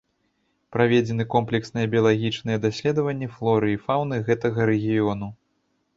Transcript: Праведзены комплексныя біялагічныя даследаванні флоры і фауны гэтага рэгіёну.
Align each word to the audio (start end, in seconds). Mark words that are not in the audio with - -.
Праведзены 0.75 1.25
комплексныя 1.33 1.89
біялагічныя 1.91 2.57
даследаванні 2.65 3.27
флоры 3.37 3.67
і 3.75 3.79
фауны 3.85 4.15
гэтага 4.31 4.59
рэгіёну. 4.71 5.27